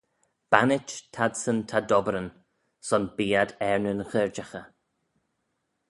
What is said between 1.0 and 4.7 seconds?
t'adsyn ta dobberan: son bee ad er nyn gherjaghey.